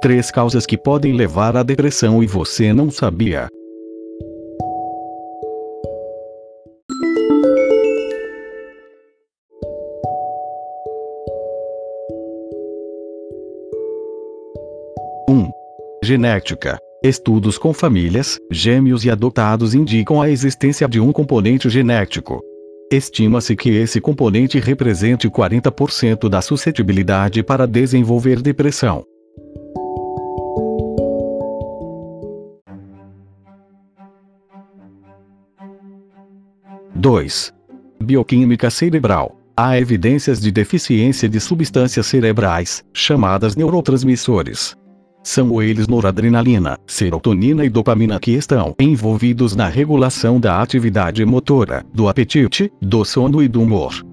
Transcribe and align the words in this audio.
Três 0.00 0.30
causas 0.30 0.64
que 0.64 0.78
podem 0.78 1.12
levar 1.12 1.56
à 1.56 1.64
depressão 1.64 2.22
e 2.22 2.26
você 2.26 2.72
não 2.72 2.88
sabia. 2.88 3.48
Um. 15.28 15.50
Genética. 16.04 16.78
Estudos 17.02 17.58
com 17.58 17.72
famílias, 17.72 18.38
gêmeos 18.52 19.04
e 19.04 19.10
adotados 19.10 19.74
indicam 19.74 20.22
a 20.22 20.30
existência 20.30 20.88
de 20.88 21.00
um 21.00 21.10
componente 21.10 21.68
genético. 21.68 22.40
Estima-se 22.92 23.56
que 23.56 23.70
esse 23.70 24.00
componente 24.00 24.60
represente 24.60 25.28
40% 25.28 26.28
da 26.28 26.40
suscetibilidade 26.40 27.42
para 27.42 27.66
desenvolver 27.66 28.40
depressão. 28.40 29.04
2. 36.98 37.54
Bioquímica 38.02 38.68
cerebral. 38.70 39.38
Há 39.56 39.78
evidências 39.78 40.40
de 40.40 40.50
deficiência 40.50 41.28
de 41.28 41.38
substâncias 41.38 42.06
cerebrais, 42.06 42.84
chamadas 42.92 43.54
neurotransmissores. 43.54 44.76
São 45.22 45.62
eles 45.62 45.86
noradrenalina, 45.86 46.76
serotonina 46.88 47.64
e 47.64 47.68
dopamina 47.68 48.18
que 48.18 48.32
estão 48.32 48.74
envolvidos 48.80 49.54
na 49.54 49.68
regulação 49.68 50.40
da 50.40 50.60
atividade 50.60 51.24
motora, 51.24 51.84
do 51.94 52.08
apetite, 52.08 52.68
do 52.82 53.04
sono 53.04 53.40
e 53.40 53.46
do 53.46 53.62
humor. 53.62 54.04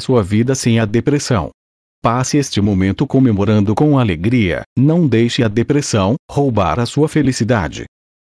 Sua 0.00 0.22
vida 0.22 0.54
sem 0.54 0.80
a 0.80 0.86
depressão. 0.86 1.50
Passe 2.02 2.38
este 2.38 2.62
momento 2.62 3.06
comemorando 3.06 3.74
com 3.74 3.98
alegria, 3.98 4.62
não 4.74 5.06
deixe 5.06 5.42
a 5.42 5.48
depressão 5.48 6.14
roubar 6.30 6.80
a 6.80 6.86
sua 6.86 7.08
felicidade. 7.08 7.84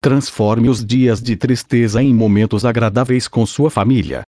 Transforme 0.03 0.67
os 0.67 0.85
dias 0.85 1.21
de 1.21 1.37
tristeza 1.37 2.03
em 2.03 2.13
momentos 2.13 2.65
agradáveis 2.65 3.25
com 3.25 3.45
sua 3.45 3.69
família. 3.69 4.23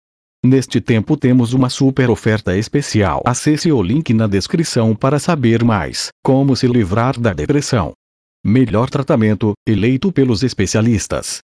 Neste 0.45 0.83
tempo 0.83 1.17
temos 1.17 1.55
uma 1.55 1.71
super 1.71 2.11
oferta 2.11 2.55
especial. 2.55 3.23
Acesse 3.25 3.73
o 3.73 3.83
link 3.83 4.13
na 4.13 4.27
descrição 4.27 4.95
para 4.95 5.19
saber 5.19 5.65
mais 5.65 6.11
como 6.23 6.55
se 6.55 6.67
livrar 6.67 7.19
da 7.19 7.33
depressão. 7.33 7.95
Melhor 8.45 8.91
tratamento, 8.91 9.55
eleito 9.67 10.13
pelos 10.13 10.43
especialistas. 10.43 11.41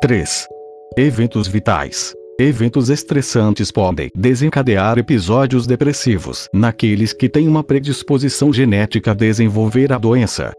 Três. 0.00 0.48
Eventos 0.96 1.46
vitais. 1.46 2.12
Eventos 2.38 2.88
estressantes 2.88 3.70
podem 3.70 4.10
desencadear 4.14 4.98
episódios 4.98 5.66
depressivos 5.66 6.48
naqueles 6.52 7.12
que 7.12 7.28
têm 7.28 7.46
uma 7.46 7.62
predisposição 7.62 8.50
genética 8.50 9.10
a 9.10 9.14
desenvolver 9.14 9.92
a 9.92 9.98
doença. 9.98 10.52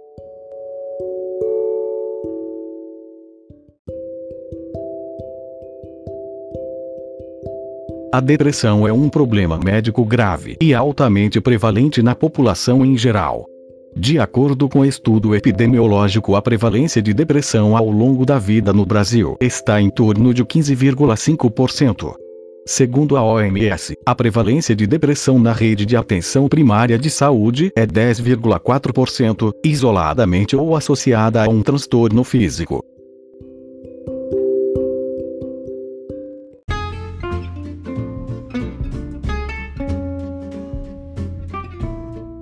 A 8.14 8.20
depressão 8.20 8.88
é 8.88 8.94
um 8.94 9.10
problema 9.10 9.58
médico 9.58 10.06
grave 10.06 10.56
e 10.62 10.76
altamente 10.76 11.42
prevalente 11.42 12.04
na 12.04 12.14
população 12.14 12.86
em 12.86 12.96
geral. 12.96 13.48
De 13.96 14.20
acordo 14.20 14.68
com 14.68 14.84
estudo 14.84 15.36
epidemiológico, 15.36 16.36
a 16.36 16.42
prevalência 16.42 17.02
de 17.02 17.14
depressão 17.14 17.78
ao 17.78 17.90
longo 17.90 18.26
da 18.26 18.40
vida 18.40 18.74
no 18.74 18.86
Brasil 18.86 19.38
está 19.40 19.80
em 19.80 19.90
torno 19.90 20.34
de 20.34 20.44
15,5%. 20.44 22.14
Segundo 22.66 23.18
a 23.18 23.24
OMS, 23.24 23.96
a 24.06 24.16
prevalência 24.16 24.76
de 24.76 24.88
depressão 24.88 25.38
na 25.38 25.52
rede 25.52 25.86
de 25.86 25.98
atenção 25.98 26.48
primária 26.48 26.98
de 26.98 27.10
saúde 27.10 27.72
é 27.76 27.86
10,4%, 27.86 29.52
isoladamente 29.64 30.56
ou 30.56 30.76
associada 30.76 31.44
a 31.44 31.50
um 31.50 31.62
transtorno 31.62 32.24
físico. 32.24 32.84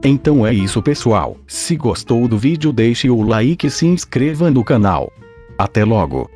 Então 0.03 0.45
é 0.47 0.53
isso 0.53 0.81
pessoal, 0.81 1.37
se 1.45 1.75
gostou 1.75 2.27
do 2.27 2.35
vídeo 2.35 2.73
deixe 2.73 3.09
o 3.09 3.21
like 3.21 3.67
e 3.67 3.69
se 3.69 3.85
inscreva 3.85 4.49
no 4.49 4.63
canal. 4.63 5.13
Até 5.57 5.85
logo! 5.85 6.29